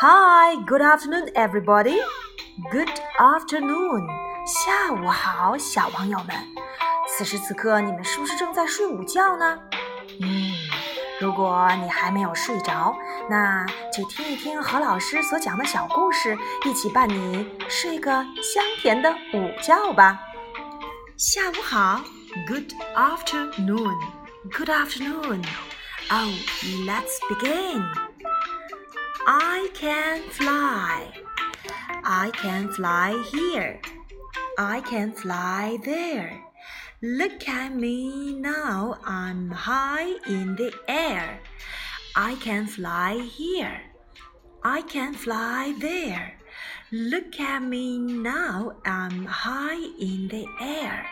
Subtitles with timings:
[0.00, 1.96] Hi, good afternoon, everybody.
[2.70, 4.06] Good afternoon.
[4.46, 6.28] 下午好，小朋友们。
[7.08, 9.58] 此时此刻，你们是不是正在睡午觉呢？
[10.20, 10.52] 嗯，
[11.20, 12.94] 如果你还没有睡着，
[13.28, 20.20] 那就听一听何老师所讲的小故事，一起伴你睡个香甜的午觉吧。
[21.16, 22.00] 下午好
[22.46, 23.98] ，Good afternoon.
[24.56, 25.42] Good afternoon.
[26.08, 26.30] Oh,
[26.86, 28.07] let's begin.
[29.27, 31.11] I can fly.
[32.03, 33.79] I can fly here.
[34.57, 36.41] I can fly there.
[37.01, 38.97] Look at me now.
[39.03, 41.39] I'm high in the air.
[42.15, 43.81] I can fly here.
[44.61, 46.37] I can fly there.
[46.91, 48.75] Look at me now.
[48.85, 51.05] I'm high in the air.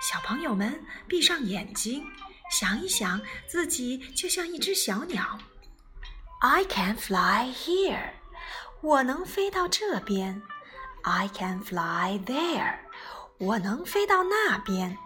[0.00, 2.04] 小朋友们，闭上眼睛，
[2.50, 5.38] 想一想，自己就像一只小鸟。
[6.42, 8.12] I can fly here，
[8.80, 10.42] 我能飞到这边。
[11.02, 12.78] I can fly there，
[13.38, 14.98] 我能飞到那边。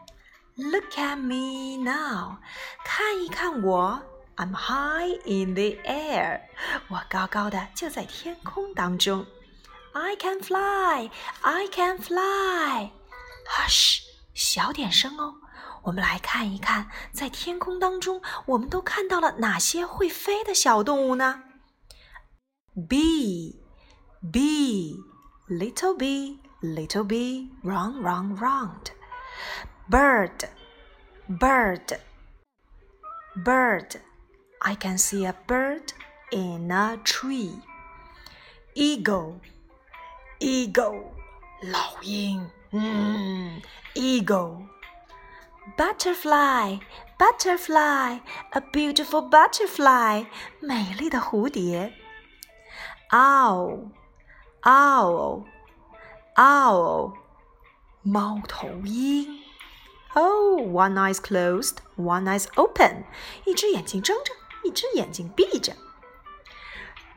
[0.56, 2.39] Look at me now，
[2.84, 4.03] 看一看我。
[4.36, 6.41] I'm high in the air，
[6.89, 9.27] 我高高的就在天空当中。
[9.92, 14.00] I can fly，I can fly。Hush，
[14.34, 15.36] 小点声哦。
[15.83, 21.42] 我们来看一看，在天空当中，我们都看到了哪些会飞的小动物呢？
[22.75, 23.56] Bee,
[24.22, 24.97] bee,
[25.48, 28.92] little bee, little bee, round, round, round.
[29.91, 30.48] Bird,
[31.28, 31.98] bird,
[33.45, 34.00] bird.
[34.61, 35.92] I can see a bird
[36.31, 37.61] in a tree.
[38.75, 39.41] Eagle,
[40.39, 41.12] eagle,
[41.62, 43.61] 老鹰，嗯，
[43.95, 44.67] eagle。
[45.77, 46.81] Butterfly,
[47.19, 50.27] butterfly, a beautiful butterfly，
[50.61, 51.92] 美丽的蝴蝶。
[53.11, 53.91] Owl,
[54.62, 55.45] owl,
[56.36, 57.14] owl，
[58.02, 59.40] 猫头鹰。
[60.14, 63.05] Oh, one eye is closed, one eye is open，
[63.46, 65.74] 一只眼睛睁着，一只眼睛闭着。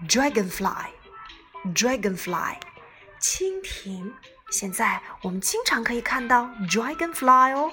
[0.07, 0.91] Dragonfly,
[1.73, 2.57] dragonfly，
[3.19, 4.13] 蜻蜓。
[4.51, 7.71] 现在我们经常可以看到 dragonfly 哦。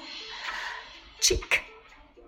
[1.20, 1.62] chick,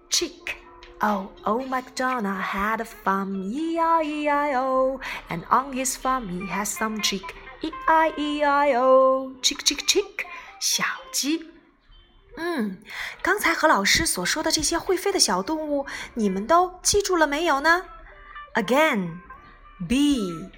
[0.09, 0.57] chick.
[1.01, 7.35] Oh, old MacDonald had a farm, E-I-E-I-O, and on his farm he had some chick,
[7.61, 10.25] E-I-E-I-O, chick, chick, chick，
[10.61, 11.51] 小鸡。
[12.37, 12.83] 嗯，
[13.23, 17.85] 刚才何老师所说的这些会飞的小动物，你们都记住了没有呢？
[18.55, 19.21] Again,
[19.87, 20.51] bee,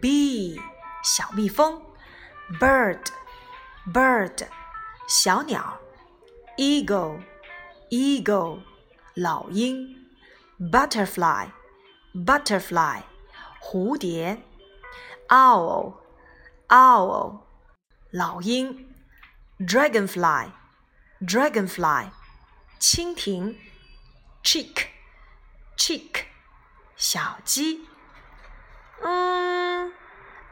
[0.00, 0.58] bee，
[1.02, 1.82] 小蜜蜂；
[2.58, 3.00] bird,
[3.92, 4.46] bird，
[5.08, 5.78] 小鸟；
[6.56, 7.20] eagle。
[7.90, 8.62] eagle
[9.14, 9.96] 老鹰，
[10.58, 11.48] butterfly
[12.12, 13.02] butterfly
[13.60, 14.42] 蝴蝶，
[15.28, 15.94] owl
[16.68, 17.40] owl
[18.10, 18.86] 老鹰，
[19.58, 20.50] dragonfly
[21.20, 22.10] dragonfly
[22.80, 23.56] 蜻蜓，
[24.42, 24.86] chick
[25.76, 26.24] chick
[26.96, 27.88] 小鸡。
[29.02, 29.92] 嗯，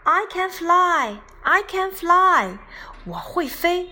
[0.05, 2.59] I can fly I can fly
[3.05, 3.91] 我会飞。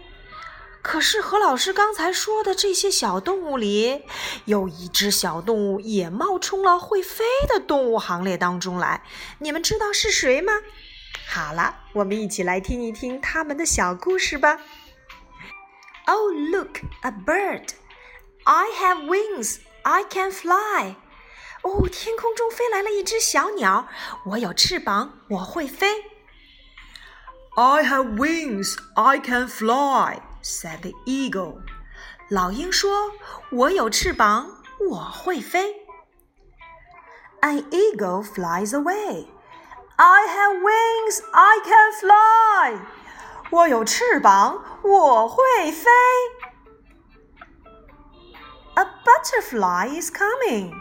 [0.87, 4.03] 可是何老师刚才说的这些小动物里，
[4.45, 9.01] 有一只小动物也冒充了会飞的动物行列当中来。
[9.39, 10.53] 你们知道是谁吗？
[11.27, 14.59] 好了，我们一起来听一听他们的小故事吧。
[16.05, 17.69] Oh, look, a bird!
[18.43, 19.57] I have wings.
[19.81, 20.97] I can fly.
[21.63, 23.87] 哦，天空中飞来了一只小鸟，
[24.27, 26.03] 我有翅膀，我会飞。
[27.55, 28.77] I have wings.
[28.93, 30.21] I can fly.
[30.44, 31.60] said the eagle.
[32.28, 35.86] 老鹰说：“我有翅膀，我会飞。”
[37.42, 39.26] An eagle flies away.
[39.96, 42.80] I have wings, I can fly.
[43.50, 45.90] 我有翅膀，我会飞。
[48.74, 50.72] A butterfly is coming.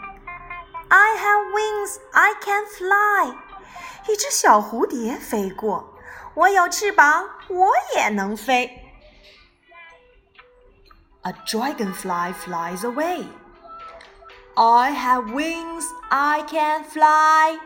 [0.88, 3.36] I have wings, I can fly.
[4.08, 5.94] 一只小蝴蝶飞过，
[6.34, 8.83] 我有翅膀，我也能飞。
[11.24, 13.26] a dragonfly flies away.
[14.56, 17.58] I have wings, I can fly.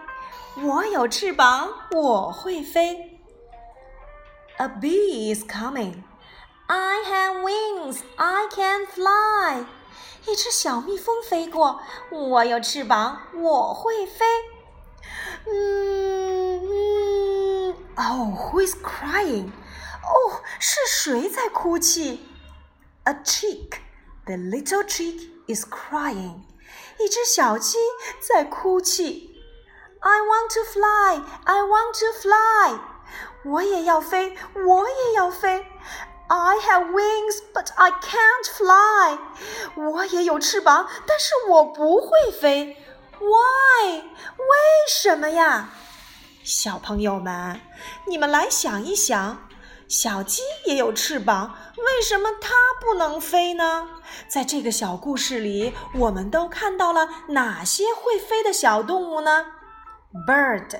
[0.63, 3.21] 我有翅膀，我会飞。
[4.59, 6.03] A bee is coming.
[6.67, 9.67] I have wings, I can fly.
[10.27, 11.81] 一只小蜜蜂飞过，
[12.11, 14.25] 我有翅膀，我会飞。
[15.47, 19.49] 嗯嗯，Oh, who is crying?
[20.03, 22.27] 哦，是谁在哭泣
[23.09, 23.81] ？a chick.
[24.27, 26.43] The little chick is crying.
[26.99, 27.77] 一只小鸡
[28.21, 29.31] 在哭泣。
[30.01, 31.23] I want to fly.
[31.45, 32.81] I want to fly.
[33.45, 34.37] 我也要飞，
[34.67, 35.67] 我也要飞。
[36.27, 39.19] I have wings, but I can't fly.
[39.77, 42.79] 我也有翅膀，但是我不会飞。
[43.19, 44.01] Why？
[44.01, 44.57] 为
[44.89, 45.71] 什么呀？
[46.43, 47.61] 小朋友们，
[48.07, 49.48] 你们来想一想，
[49.90, 53.90] 小鸡也有翅膀，为什么它不能飞呢？
[54.30, 59.48] 在这个小故事里，我们都看到了哪些会飞的小动物呢
[60.26, 60.80] ？Bird,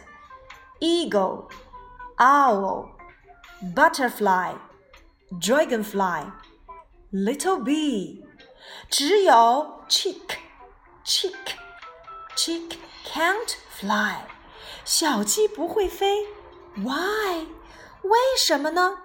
[0.80, 1.50] eagle,
[2.18, 2.90] owl,
[3.76, 4.54] butterfly.
[5.32, 6.26] dragonfly,
[7.12, 8.24] little bee，
[8.90, 10.38] 只有 chick
[11.06, 11.36] chick
[12.36, 14.22] chick can't fly，
[14.84, 16.26] 小鸡不会飞
[16.78, 17.46] ，why？
[18.04, 18.98] 为什么呢？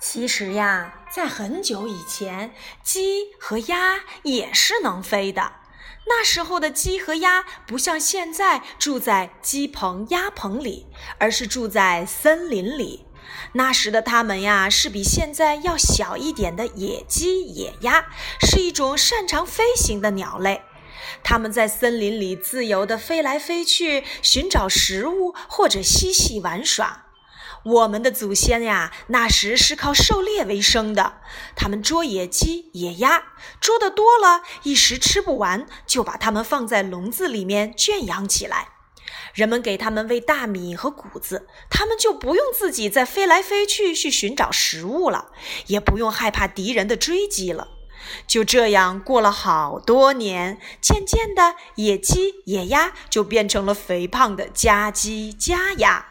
[0.00, 5.54] 其实呀，在很久以前，鸡和鸭也是能飞的。
[6.06, 10.86] 那时候的鸡和鸭不像现在住在鸡棚、鸭棚里，
[11.18, 13.06] 而是住在森林里。
[13.52, 18.06] 那时的它们呀，是比现在要小一点的野鸡、野鸭，
[18.40, 20.62] 是一种擅长飞行的鸟类。
[21.22, 27.06] 它们在森林里自由地飞来飞去，寻找食物或者嬉戏玩耍。
[27.64, 31.20] 我们的祖先呀，那时是靠狩猎为生的。
[31.56, 38.68] 他们捉野鸡、野鸭，捉得多了，一时吃不完，就把它们放在笼子里面圈养起来。
[39.34, 45.32] 人们给它们喂大米和谷子，它们就不用自己再飞来飞去去寻找食物了，
[45.66, 47.68] 也不用害怕敌人的追击了。
[48.26, 56.06] 就这样过了好多年，渐渐的，野鸡、野鸭就变成了肥胖的家鸡、家鸭。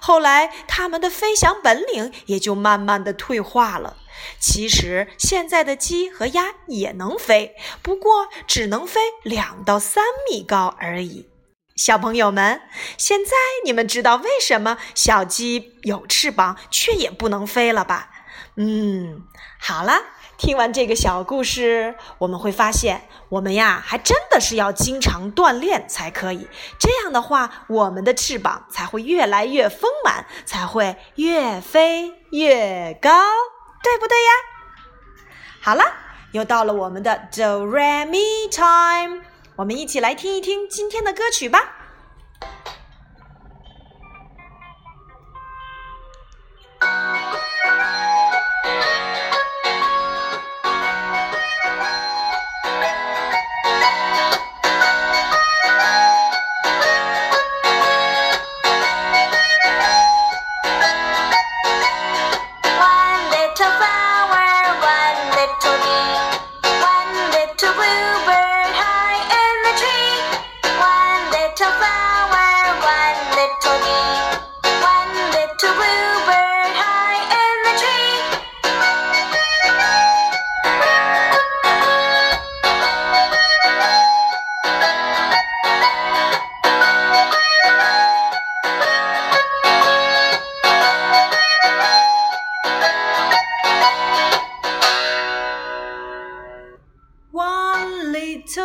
[0.00, 3.96] 后来，它们的飞翔本领也就慢慢的退化了。
[4.38, 11.26] 其实，现在的鸡和鸭也能飞，不过只能飞两到三米高而已。
[11.74, 12.60] 小朋友们，
[12.98, 13.30] 现在
[13.64, 18.10] 你们知道为什么小鸡有翅膀却也不能飞了吧？
[18.56, 19.22] 嗯，
[19.58, 19.94] 好了。
[20.38, 26.48] 听完这个小故事，我们会发现，我们呀还真的是要经常锻炼才可以。
[26.80, 33.10] 这样的话，我们的翅膀才会越来越丰满，才会越飞越高，
[33.84, 34.32] 对不对呀？
[35.60, 35.84] 好了，
[36.32, 39.22] 又到了我们的 Do Re Mi Time，
[39.54, 41.81] 我们一起来听一听今天的歌曲吧。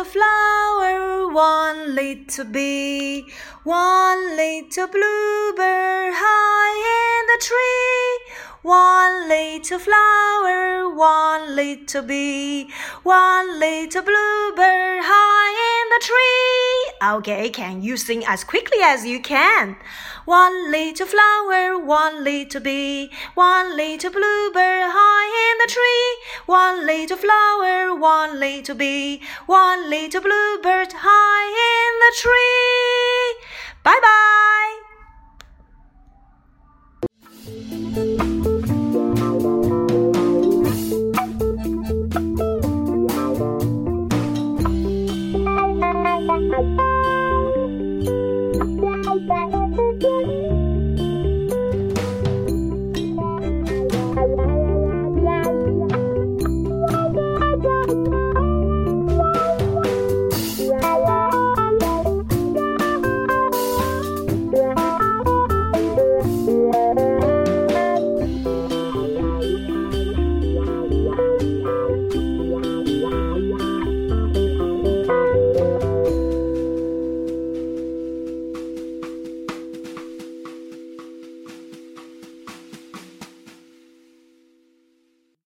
[0.08, 3.26] Flower, one little bee,
[3.64, 8.34] one little bluebird high in the tree.
[8.62, 12.70] One little flower, one little bee,
[13.02, 15.57] one little bluebird high
[16.00, 16.92] tree.
[17.02, 19.76] Okay, can you sing as quickly as you can?
[20.24, 26.08] One little flower, one little bee, one little bluebird high in the tree.
[26.46, 33.46] One little flower, one little bee, one little bluebird high in the tree.
[33.82, 34.77] Bye bye.